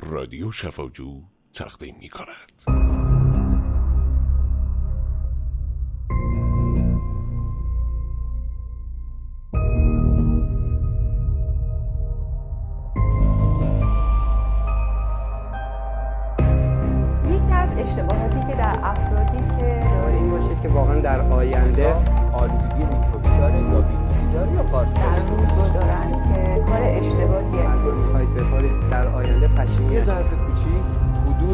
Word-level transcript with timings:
رادیو 0.00 0.50
شفاجو 0.50 1.22
تقدیم 1.54 1.96
می 2.00 2.08
کند 2.08 3.23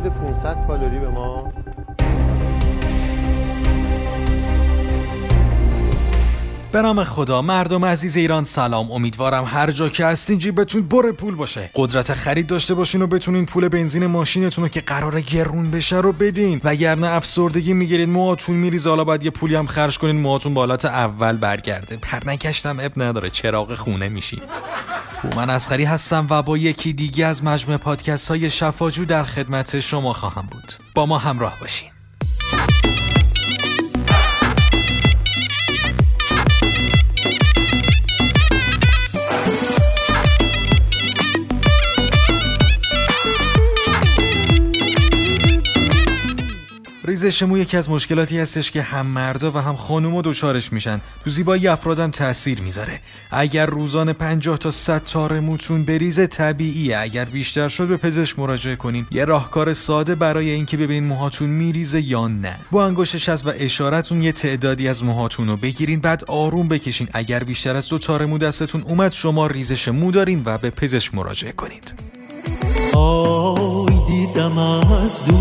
حدود 0.00 0.12
500 0.12 0.66
کالری 0.66 0.98
به 0.98 1.09
ما. 1.09 1.52
به 6.73 6.82
نام 6.82 7.04
خدا 7.04 7.42
مردم 7.42 7.84
عزیز 7.84 8.16
ایران 8.16 8.45
سلام. 8.45 8.92
امیدوارم 8.92 9.45
هر 9.45 9.70
جا 9.70 9.88
که 9.88 10.04
هستین 10.04 10.38
جیبتون 10.38 10.82
پر 10.82 11.12
پول 11.12 11.34
باشه. 11.34 11.70
قدرت 11.74 12.14
خرید 12.14 12.46
داشته 12.46 12.74
باشین 12.74 13.02
و 13.02 13.06
بتونین 13.06 13.46
پول 13.46 13.68
بنزین 13.68 14.06
ماشینتون 14.06 14.64
رو 14.64 14.68
که 14.68 14.80
قرار 14.80 15.20
گرون 15.20 15.70
بشه 15.70 15.96
رو 15.96 16.12
بدین. 16.12 16.60
وگرنه 16.64 17.06
افسردگی 17.06 17.73
می‌گیرید 17.73 18.09
موهاتون 18.09 18.56
میریزه. 18.56 18.90
حالا 18.90 19.04
باید 19.04 19.24
یه 19.24 19.30
پولی 19.30 19.54
هم 19.54 19.66
خرج 19.66 19.98
کنین 19.98 20.16
موهاتون 20.16 20.54
به 20.54 20.60
حالت 20.60 20.84
اول 20.84 21.37
برگرده. 21.37 21.96
پر 21.96 22.20
نکشتم 22.26 22.78
اب 22.80 23.02
نداره 23.02 23.30
چراغ 23.30 23.74
خونه 23.74 24.09
میشین. 24.09 24.40
من 25.24 25.51
اسخری 25.51 25.84
هستم 25.84 26.27
و 26.30 26.42
با 26.42 26.59
یکی 26.59 26.92
دیگه 26.92 27.27
از 27.27 27.45
مجموعه 27.45 27.79
پادکست 27.79 28.29
های 28.29 28.51
شفاجو 28.51 29.04
در 29.04 29.24
خدمت 29.24 29.80
شما 29.80 30.12
خواهم 30.12 30.46
بود. 30.46 30.73
با 30.95 31.07
ما 31.07 31.18
همراه 31.18 31.57
باشین. 31.60 31.90
ریزش 47.24 47.43
مو 47.43 47.59
یکی 47.59 47.76
از 47.76 47.90
مشکلاتی 47.90 48.38
هستش 48.38 48.71
که 48.71 48.82
هم 48.82 49.07
مردا 49.07 49.51
و 49.51 49.57
هم 49.57 49.76
خانوما 49.76 50.23
دچارش 50.23 50.73
میشن. 50.73 51.01
تو 51.24 51.30
زیبایی 51.30 51.68
افرادم 51.68 52.10
تاثیر 52.10 52.60
می‌ذاره. 52.60 53.01
اگر 53.30 53.66
روزانه 53.66 54.12
50 54.12 54.59
تا 54.59 54.71
100 54.71 55.04
تار 55.04 55.40
موتون 55.40 55.85
بریزه 55.85 56.27
طبیعیه. 56.27 56.99
اگر 56.99 57.24
بیشتر 57.24 57.68
شد 57.68 57.87
به 57.87 57.96
پزشک 57.96 58.38
مراجعه 58.38 58.77
کنین. 58.77 59.07
یه 59.10 59.24
راهکار 59.24 59.73
ساده 59.73 60.15
برای 60.15 60.51
اینکه 60.51 60.77
ببینین 60.77 61.04
موهاتون 61.04 61.49
میریزه 61.49 62.01
یا 62.02 62.29
نه. 62.29 62.57
با 62.71 62.87
انگشت 62.87 63.16
شست 63.16 63.46
و 63.46 63.52
اشارتون 63.55 64.22
یه 64.22 64.32
تعدادی 64.32 64.88
از 64.88 65.05
موهاتون 65.05 65.49
رو 65.49 65.56
بگیرین 65.56 66.00
بعد 66.00 66.25
آروم 66.25 66.69
بکشین. 66.69 67.09
اگر 67.12 67.44
بیشتر 67.44 67.77
از 67.77 67.88
دو 67.88 67.99
تار 67.99 68.27
مو 68.27 68.38
دستتون 68.38 68.82
اومد 68.82 69.12
شما 69.12 69.47
ریزش 69.47 69.88
مو 69.88 70.10
دارین 70.10 70.43
و 70.44 70.59
به 70.59 70.71
پزشک 70.71 71.15
مراجعه 71.15 71.53
کنید. 71.53 72.09
آی 72.94 74.00
دیدم 74.06 74.59
از 74.59 75.25
دور 75.25 75.38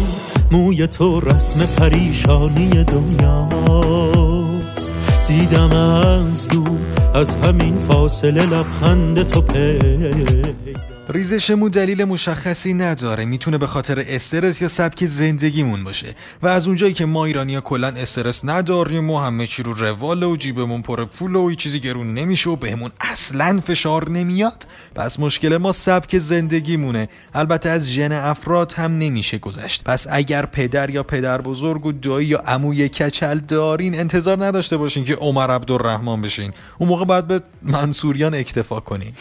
موی 0.51 0.87
تو 0.87 1.19
رسم 1.19 1.65
پریشانی 1.65 2.69
دنیاست. 2.69 4.19
دیدم 5.27 5.71
از 5.71 6.47
دور 6.47 6.79
از 7.13 7.35
همین 7.35 7.75
فاصله 7.75 8.45
لبخند 8.45 9.23
تو 9.23 9.41
پیدا 9.41 10.88
ریزش 11.11 11.51
مو 11.51 11.69
دلیل 11.69 12.03
مشخصی 12.03 12.73
نداره. 12.73 13.25
می‌تونه 13.25 13.57
به 13.57 13.67
خاطر 13.67 14.03
استرس 14.07 14.61
یا 14.61 14.67
سبک 14.67 15.05
زندگیمون 15.05 15.83
باشه. 15.83 16.15
و 16.41 16.47
از 16.47 16.67
اونجایی 16.67 16.93
که 16.93 17.05
ما 17.05 17.25
ایرانیا 17.25 17.61
کلا 17.61 17.87
استرس 17.87 18.45
نداریم 18.45 19.09
و 19.09 19.17
همه 19.17 19.47
چی 19.47 19.63
رو 19.63 19.73
روال 19.73 20.23
و 20.23 20.35
جیبمون 20.35 20.81
پر 20.81 21.05
پول 21.05 21.35
و 21.35 21.55
چیزی 21.55 21.79
گرون 21.79 22.13
نمیشه 22.13 22.49
و 22.49 22.55
بهمون 22.55 22.91
اصلا 23.01 23.61
فشار 23.65 24.09
نمیاد 24.09 24.67
پس 24.95 25.19
مشکل 25.19 25.57
ما 25.57 25.71
سبک 25.71 26.17
زندگیمونه. 26.17 27.09
البته 27.33 27.69
از 27.69 27.89
ژن 27.89 28.11
افراد 28.11 28.73
هم 28.73 28.97
نمیشه 28.97 29.37
گذشت. 29.37 29.83
پس 29.83 30.07
اگر 30.09 30.45
پدر 30.45 30.89
یا 30.89 31.03
پدر 31.03 31.41
بزرگ 31.41 31.85
و 31.85 31.91
دایی 31.91 32.27
یا 32.27 32.39
عموی 32.39 32.89
کچل 32.89 33.39
دارین 33.39 33.99
انتظار 33.99 34.45
نداشته 34.45 34.77
باشین 34.77 35.05
که 35.05 35.15
عمر 35.15 35.51
عبدالرحمن 35.51 36.21
بشین. 36.21 36.53
اون 36.77 36.89
موقع 36.89 37.05
باید 37.05 37.27
به 37.27 37.41
منصوریان 37.63 38.33
اکتفا 38.33 38.79
کنین. 38.79 39.13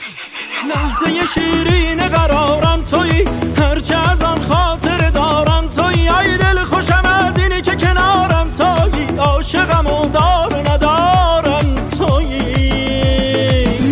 لحظه 0.67 1.27
شیرین 1.35 2.09
قرارم 2.09 2.83
توی. 2.83 3.25
هرچه 3.57 3.97
از 3.97 4.23
آن 4.23 4.43
خاطر 4.43 5.11
دارم 5.11 5.69
توی. 5.69 6.09
ای 6.09 6.37
دل 6.39 6.65
خوشم 6.65 7.03
از 7.05 7.39
اینی 7.39 7.63
که 7.63 7.77
کنارم 7.77 8.51
توی. 8.53 9.19
عاشقم 9.19 9.87
و 9.87 10.07
دار 10.07 10.71
ندارم 10.71 11.75
توی. 11.99 12.39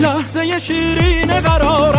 لحظه 0.00 0.59
شیرین 0.59 1.41
قرارم 1.41 1.96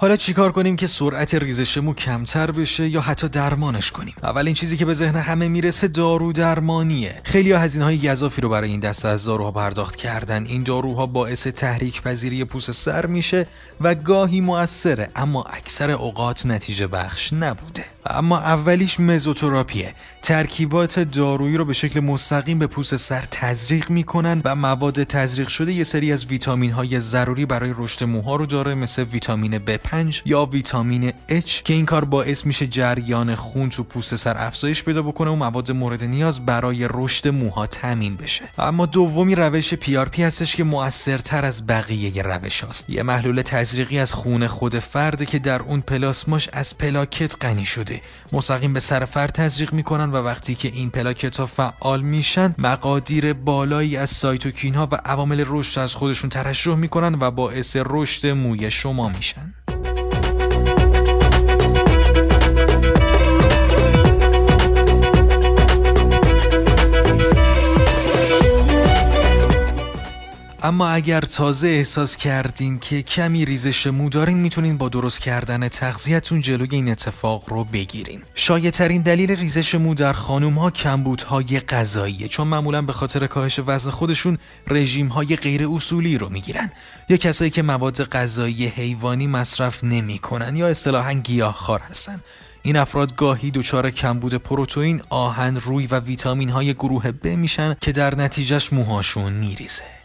حالا 0.00 0.16
چیکار 0.16 0.52
کنیم 0.52 0.76
که 0.76 0.86
سرعت 0.86 1.34
ریزش 1.34 1.78
مو 1.78 1.94
کمتر 1.94 2.50
بشه 2.50 2.88
یا 2.88 3.00
حتی 3.00 3.28
درمانش 3.28 3.90
کنیم؟ 3.92 4.14
اولین 4.22 4.54
چیزی 4.54 4.76
که 4.76 4.84
به 4.84 4.94
ذهن 4.94 5.16
همه 5.16 5.48
می‌رسه 5.48 5.88
دارو 5.88 6.32
درمانیه 6.32 7.20
خیلی 7.24 7.52
هزینه 7.52 7.84
های 7.84 7.98
گذافی 7.98 8.40
رو 8.40 8.48
برای 8.48 8.70
این 8.70 8.80
دسته 8.80 9.08
از 9.08 9.24
داروها 9.24 9.50
پرداخت 9.50 9.96
کردن. 9.96 10.44
این 10.44 10.62
داروها 10.62 11.06
باعث 11.06 11.46
تحریک 11.46 12.02
پذیری 12.02 12.44
پوست 12.44 12.72
سر 12.72 13.06
میشه 13.06 13.46
و 13.80 13.94
گاهی 13.94 14.40
موثره 14.40 15.08
اما 15.16 15.42
اکثر 15.42 15.90
اوقات 15.90 16.46
نتیجه 16.46 16.86
بخش 16.86 17.32
نبوده. 17.32 17.84
اما 18.06 18.38
اولیش 18.38 19.00
مزوتراپیه. 19.00 19.94
ترکیبات 20.22 20.98
دارویی 21.00 21.56
رو 21.56 21.64
به 21.64 21.72
شکل 21.72 22.00
مستقیم 22.00 22.58
به 22.58 22.66
پوست 22.66 22.96
سر 22.96 23.24
تزریق 23.30 23.90
می‌کنن 23.90 24.42
و 24.44 24.54
مواد 24.54 25.02
تزریق 25.02 25.48
شده 25.48 25.72
یه 25.72 25.84
سری 25.84 26.12
از 26.12 26.26
ویتامین 26.26 26.70
های 26.70 27.00
ضروری 27.00 27.46
برای 27.46 27.74
رشد 27.78 28.04
موها 28.04 28.36
رو 28.36 28.46
داره 28.46 28.74
مثل 28.74 29.02
ویتامین 29.02 29.58
B5 29.88 30.22
یا 30.24 30.44
ویتامین 30.44 31.12
H 31.30 31.50
که 31.64 31.74
این 31.74 31.86
کار 31.86 32.04
باعث 32.04 32.46
میشه 32.46 32.66
جریان 32.66 33.34
خون 33.34 33.70
تو 33.70 33.82
پوست 33.82 34.16
سر 34.16 34.36
افزایش 34.38 34.84
پیدا 34.84 35.02
بکنه 35.02 35.30
و 35.30 35.34
مواد 35.34 35.72
مورد 35.72 36.04
نیاز 36.04 36.46
برای 36.46 36.88
رشد 36.90 37.28
موها 37.28 37.66
تامین 37.66 38.16
بشه. 38.16 38.44
اما 38.58 38.86
دومی 38.86 39.34
روش 39.34 39.74
PRP 39.74 40.20
هستش 40.20 40.56
که 40.56 40.64
مؤثرتر 40.64 41.44
از 41.44 41.66
بقیه 41.66 42.22
روش 42.22 42.60
هاست. 42.60 42.90
یه 42.90 43.02
محلول 43.02 43.42
تزریقی 43.42 43.98
از 43.98 44.12
خون 44.12 44.46
خود 44.46 44.78
فرده 44.78 45.26
که 45.26 45.38
در 45.38 45.62
اون 45.62 45.80
پلاسماش 45.80 46.48
از 46.52 46.78
پلاکت 46.78 47.44
غنی 47.44 47.66
شده. 47.66 48.00
مستقیم 48.32 48.72
به 48.72 48.80
سر 48.80 49.04
فرد 49.04 49.30
تزریق 49.30 49.72
می‌کنن 49.72 50.10
و 50.10 50.16
وقتی 50.16 50.54
که 50.54 50.68
این 50.68 50.90
پلاکت 50.90 51.36
ها 51.36 51.46
فعال 51.46 52.02
میشن 52.02 52.54
مقادیر 52.58 53.32
بالایی 53.32 53.96
از 53.96 54.10
سایتوکین 54.10 54.74
ها 54.74 54.88
و 54.90 54.94
عوامل 55.04 55.44
رشد 55.46 55.80
از 55.80 55.94
خودشون 55.94 56.30
ترشح 56.30 56.74
می‌کنن 56.74 57.14
و 57.20 57.30
باعث 57.30 57.76
رشد 57.86 58.26
موی 58.26 58.70
شما 58.70 59.08
میشن. 59.08 59.54
اما 70.68 70.88
اگر 70.88 71.20
تازه 71.20 71.68
احساس 71.68 72.16
کردین 72.16 72.78
که 72.78 73.02
کمی 73.02 73.44
ریزش 73.44 73.86
مو 73.86 74.08
دارین 74.08 74.38
می‌تونین 74.38 74.76
با 74.76 74.88
درست 74.88 75.20
کردن 75.20 75.68
تغذیتون 75.68 76.40
جلوی 76.40 76.68
این 76.70 76.90
اتفاق 76.90 77.44
رو 77.48 77.64
بگیرین. 77.64 78.22
شایع 78.34 78.70
ترین 78.70 79.02
دلیل 79.02 79.30
ریزش 79.30 79.74
مو 79.74 79.94
در 79.94 80.12
خانوم 80.12 80.58
ها 80.58 80.70
کمبودهای 80.70 81.60
غذاییه 81.60 82.28
چون 82.28 82.46
معمولا 82.46 82.82
به 82.82 82.92
خاطر 82.92 83.26
کاهش 83.26 83.60
وزن 83.66 83.90
خودشون 83.90 84.38
رژیم 84.66 85.08
های 85.08 85.36
غیر 85.36 85.68
اصولی 85.68 86.18
رو 86.18 86.28
می‌گیرن. 86.28 86.72
یا 87.08 87.16
کسایی 87.16 87.50
که 87.50 87.62
مواد 87.62 88.04
غذایی 88.04 88.66
حیوانی 88.66 89.26
مصرف 89.26 89.84
نمی‌کنن 89.84 90.56
یا 90.56 90.68
اصطلاحا 90.68 91.12
گیاهخوار 91.12 91.80
هستن. 91.80 92.20
این 92.62 92.76
افراد 92.76 93.16
گاهی 93.16 93.50
دچار 93.50 93.90
کمبود 93.90 94.34
پروتئین، 94.34 95.02
آهن، 95.10 95.56
روی 95.56 95.86
و 95.86 96.00
ویتامین 96.00 96.48
های 96.48 96.74
گروه 96.74 97.10
ب 97.12 97.26
میشن 97.26 97.76
که 97.80 97.92
در 97.92 98.14
نتیجهش 98.14 98.72
موهاشون 98.72 99.32
میریزه. 99.32 99.97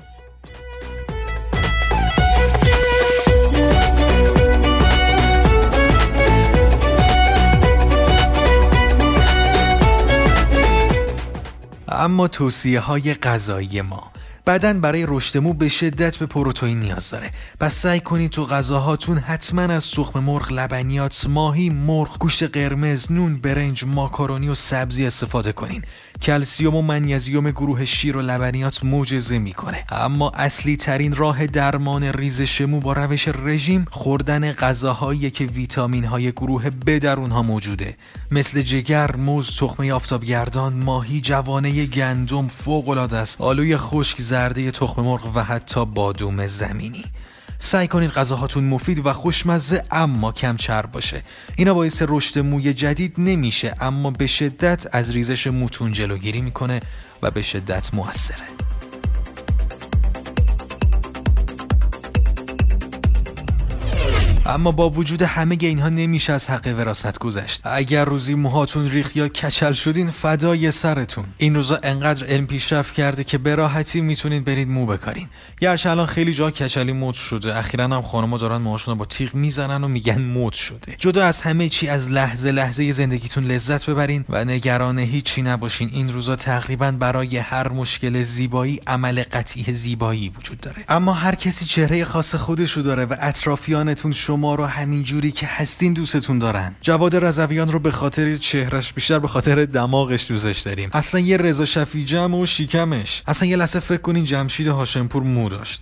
اما 12.03 12.27
توصیه 12.27 12.79
های 12.79 13.13
غذایی 13.13 13.81
ما. 13.81 14.12
بدن 14.47 14.81
برای 14.81 15.05
رشد 15.07 15.37
مو 15.37 15.53
به 15.53 15.69
شدت 15.69 16.17
به 16.17 16.25
پروتئین 16.25 16.79
نیاز 16.79 17.09
داره. 17.09 17.31
پس 17.59 17.75
سعی 17.75 17.99
کنید 17.99 18.31
تو 18.31 18.45
غذاهاتون 18.45 19.17
حتما 19.17 19.61
از 19.61 19.83
سوخم 19.83 20.19
مرغ 20.19 20.51
لبنیات 20.51 21.25
ماهی 21.29 21.69
مرغ 21.69 22.19
گوشت 22.19 22.43
قرمز 22.43 23.11
نون 23.11 23.37
برنج 23.37 23.85
ماکارونی 23.85 24.49
و 24.49 24.55
سبزی 24.55 25.05
استفاده 25.05 25.51
کنین. 25.51 25.85
کلسیوم 26.21 26.75
و 26.75 26.81
منیزیوم 26.81 27.51
گروه 27.51 27.85
شیر 27.85 28.17
و 28.17 28.21
لبنیات 28.21 28.83
معجزه 28.83 29.37
می‌کنه. 29.37 29.85
اما 29.89 30.29
اصلی 30.29 30.75
ترین 30.75 31.15
راه 31.15 31.47
درمان 31.47 32.03
ریزش 32.03 32.61
مو 32.61 32.79
با 32.79 32.93
روش 32.93 33.27
رژیم 33.27 33.85
خوردن 33.91 34.51
غذاهایی 34.51 35.31
که 35.31 35.45
ویتامین 35.45 36.05
های 36.05 36.31
گروه 36.31 36.69
ب 36.69 36.97
در 36.97 37.19
اونها 37.19 37.41
موجوده. 37.41 37.97
مثل 38.31 38.61
جگر، 38.61 39.15
موز، 39.15 39.57
تخمه 39.57 39.93
آفتابگردان، 39.93 40.73
ماهی، 40.73 41.21
جوانه 41.21 41.85
گندم 41.85 42.47
فوق 42.47 42.89
العاده 42.89 43.17
است. 43.17 43.41
آلوی 43.41 43.77
خشک، 43.77 44.21
زرده 44.33 44.71
تخم 44.71 45.01
مرغ 45.01 45.31
و 45.35 45.43
حتی 45.43 45.85
بادوم 45.85 46.47
زمینی. 46.47 47.03
سعی 47.59 47.87
کنید 47.87 48.11
غذاهاتون 48.11 48.63
مفید 48.63 49.05
و 49.05 49.13
خوشمزه 49.13 49.83
اما 49.91 50.31
کم 50.31 50.57
چرب 50.57 50.91
باشه. 50.91 51.23
اینا 51.55 51.73
باعث 51.73 52.03
رشد 52.07 52.39
موی 52.39 52.73
جدید 52.73 53.13
نمیشه 53.17 53.75
اما 53.81 54.11
به 54.11 54.27
شدت 54.27 54.95
از 54.95 55.11
ریزش 55.11 55.47
موتون 55.47 55.91
جلوگیری 55.91 56.41
می‌کنه 56.41 56.79
و 57.21 57.31
به 57.31 57.41
شدت 57.41 57.93
موثره. 57.93 58.45
اما 64.45 64.71
با 64.71 64.89
وجود 64.89 65.21
همه 65.21 65.57
اینها 65.59 65.89
نمیشه 65.89 66.33
از 66.33 66.49
حق 66.49 66.73
وراست 66.77 67.19
گذشت. 67.19 67.61
اگر 67.63 68.05
روزی 68.05 68.35
موهاتون 68.35 68.89
ریخت 68.89 69.17
یا 69.17 69.27
کچل 69.27 69.73
شدین 69.73 70.11
فدای 70.11 70.71
سرتون. 70.71 71.25
این 71.37 71.55
روزا 71.55 71.79
انقدر 71.83 72.25
علم 72.25 72.47
پیشرفت 72.47 72.93
کرده 72.93 73.23
که 73.23 73.37
به 73.37 73.55
راحتی 73.55 74.01
می‌تونید 74.01 74.45
برید 74.45 74.67
مو 74.67 74.85
بکارین. 74.85 75.29
گرچه 75.61 75.89
الان 75.89 76.05
خیلی 76.05 76.33
جا 76.33 76.51
کچلی 76.51 76.91
مد 76.91 77.13
شده. 77.13 77.57
اخیرا 77.57 77.83
هم 77.83 78.01
خانم‌ها 78.01 78.37
دارن 78.37 78.57
موهاشون 78.57 78.91
رو 78.91 78.97
با 78.97 79.05
تیغ 79.05 79.35
می‌زنن 79.35 79.83
و 79.83 79.87
میگن 79.87 80.21
مد 80.21 80.53
شده. 80.53 80.95
جدا 80.99 81.25
از 81.25 81.41
همه 81.41 81.69
چی 81.69 81.87
از 81.87 82.11
لحظه 82.11 82.51
لحظه 82.51 82.91
زندگیتون 82.91 83.43
لذت 83.43 83.89
ببرین 83.89 84.25
و 84.29 84.45
نگران 84.45 84.99
هیچی 84.99 85.41
نباشین. 85.41 85.89
این 85.93 86.13
روزا 86.13 86.35
تقریبا 86.35 86.91
برای 86.91 87.37
هر 87.37 87.69
مشکل 87.69 88.21
زیبایی 88.21 88.79
عمل 88.87 89.23
قطعی 89.33 89.73
زیبایی 89.73 90.29
وجود 90.37 90.61
داره. 90.61 90.77
اما 90.89 91.13
هر 91.13 91.35
کسی 91.35 91.65
چهره 91.65 92.05
خاص 92.05 92.35
خودشو 92.35 92.81
داره 92.81 93.05
و 93.05 93.15
اطرافیانتون 93.19 94.13
شما 94.13 94.32
رو 94.41 94.65
همین 94.65 95.03
جوری 95.03 95.31
که 95.31 95.47
هستین 95.47 95.93
دوستتون 95.93 96.39
دارن. 96.39 96.75
جواد 96.81 97.15
رضویان 97.15 97.71
رو 97.71 97.79
به 97.79 97.91
خاطر 97.91 98.35
چهرش 98.35 98.93
بیشتر 98.93 99.19
به 99.19 99.27
خاطر 99.27 99.65
دماغش 99.65 100.31
دوستش 100.31 100.59
داریم. 100.59 100.89
اصلا 100.93 101.21
یه 101.21 101.37
رضا 101.37 101.65
شفی 101.65 102.03
جمع 102.03 102.37
و 102.37 102.45
شیکمش. 102.45 103.23
اصلا 103.27 103.49
یه 103.49 103.55
لحظه 103.55 103.79
فکر 103.79 104.01
کنین 104.01 104.23
جمشید 104.23 104.67
هاشمپور 104.67 105.23
مو 105.23 105.49
داشت. 105.49 105.81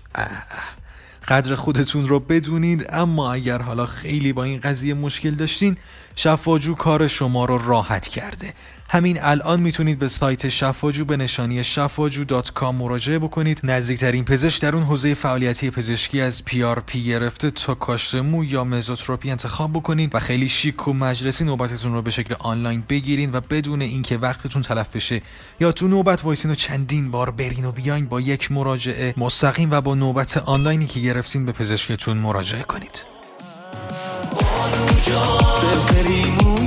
قدر 1.28 1.56
خودتون 1.56 2.08
رو 2.08 2.20
بدونید 2.20 2.86
اما 2.90 3.34
اگر 3.34 3.62
حالا 3.62 3.86
خیلی 3.86 4.34
با 4.34 4.44
این 4.44 4.60
قضیه 4.60 4.94
مشکل 4.94 5.32
داشتین 5.32 5.78
شفاجو 6.16 6.76
کار 6.76 7.08
شما 7.08 7.46
رو 7.46 7.58
راحت 7.58 8.08
کرده. 8.08 8.54
همین 8.94 9.20
الان 9.22 9.60
می‌تونید 9.60 10.00
به 10.00 10.08
سایت 10.08 10.50
شفاجو 10.50 11.06
به 11.06 11.18
نشانی 11.18 11.64
شفاجو.com 11.64 12.64
مراجعه 12.64 13.20
بکنید. 13.20 13.60
نزدیکترین 13.64 14.26
پزشک 14.26 14.62
در 14.62 14.76
اون 14.76 14.84
حوزه 14.84 15.14
فعالیتی 15.14 15.70
پزشکی 15.70 16.22
از 16.22 16.46
پی 16.86 17.04
گرفته 17.04 17.52
تا 17.52 17.76
کاشت 17.76 18.16
مو 18.16 18.44
یا 18.46 18.64
مزوتراپی 18.64 19.32
انتخاب 19.32 19.74
بکنید 19.74 20.16
و 20.16 20.20
خیلی 20.20 20.50
شیک 20.50 20.88
و 20.88 20.94
مجلسی 20.94 21.44
نوبتتون 21.44 21.94
رو 21.94 22.02
به 22.02 22.12
شکل 22.12 22.36
آنلاین 22.40 22.84
بگیرین 22.90 23.30
و 23.34 23.42
بدون 23.42 23.82
اینکه 23.82 24.18
وقتتون 24.18 24.62
تلف 24.62 24.96
بشه 24.96 25.22
یا 25.60 25.72
تو 25.72 25.88
نوبت 25.88 26.26
وایسین 26.26 26.52
و 26.52 26.56
چندین 26.56 27.12
بار 27.12 27.32
برین 27.32 27.66
و 27.66 27.72
بیاین 27.72 28.06
با 28.06 28.22
یک 28.22 28.52
مراجعه 28.52 29.14
مستقیم 29.18 29.72
و 29.72 29.82
با 29.82 29.96
نوبت 29.96 30.38
آنلاینی 30.38 30.86
که 30.86 31.00
گرفتین 31.00 31.46
به 31.46 31.52
پزشکتون 31.52 32.18
مراجعه 32.18 32.64
کنید. 32.64 33.06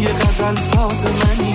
موی 0.05 0.13
غزل 0.13 0.57
ساز 0.57 1.05
منی. 1.05 1.55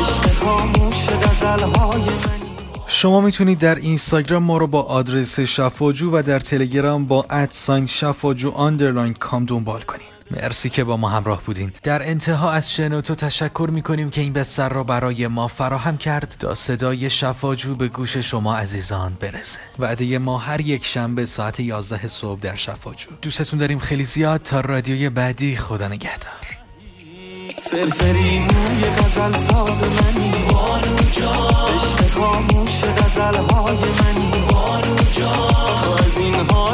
عشق 0.00 0.32
خاموش 0.32 1.08
غزل 1.08 1.62
های 1.62 2.00
منی. 2.00 2.50
شما 2.88 3.20
می‌تونید 3.20 3.58
در 3.58 3.74
اینستاگرام 3.74 4.42
ما 4.42 4.58
رو 4.58 4.66
با 4.66 4.82
آدرس 4.82 5.40
شفاجو 5.40 6.10
و 6.16 6.22
در 6.22 6.40
تلگرام 6.40 7.06
با 7.06 7.26
at 7.30 7.49
sign 7.49 7.86
شفاجو 7.86 8.50
underline 8.50 9.14
com 9.14 9.44
دنبال 9.44 9.80
کنید 9.80 10.06
مرسی 10.30 10.70
که 10.70 10.84
با 10.84 10.96
ما 10.96 11.08
همراه 11.08 11.42
بودین. 11.42 11.72
در 11.82 12.08
انتها 12.08 12.50
از 12.50 12.72
شنوتو 12.72 13.14
تشکر 13.14 13.68
می‌کنیم 13.72 14.10
که 14.10 14.20
این 14.20 14.32
بستر 14.32 14.68
را 14.68 14.84
برای 14.84 15.26
ما 15.26 15.48
فراهم 15.48 15.98
کرد. 15.98 16.36
تا 16.38 16.54
صدای 16.54 17.10
شفاجو 17.10 17.74
به 17.74 17.88
گوش 17.88 18.16
شما 18.16 18.56
عزیزان 18.56 19.16
برسه. 19.20 19.60
وعده 19.78 20.18
ما 20.18 20.38
هر 20.38 20.60
یک 20.60 20.86
شنبه 20.86 21.26
ساعت 21.26 21.60
11 21.60 22.08
صبح 22.08 22.40
در 22.40 22.56
شفاجو. 22.56 23.10
دوستتون 23.22 23.58
داریم 23.58 23.78
خیلی 23.78 24.04
زیاد. 24.04 24.42
تا 24.42 24.60
رادیوی 24.60 25.08
بعدی 25.08 25.56
خدا 25.56 25.88
نگهدار. 25.88 26.55
فرفری 27.70 28.38
موی 28.38 28.84
غزل 28.98 29.32
ساز 29.32 29.82
منی. 29.82 30.30
بانو 30.52 30.96
جان 31.12 31.74
عشق 31.74 32.08
خاموش 32.14 32.84
غزل 32.84 33.34
های 33.34 33.76
منی. 33.76 34.44
بانو 34.48 34.96
جان 35.12 35.98
از 35.98 36.18
این 36.18 36.34
ها 36.34 36.65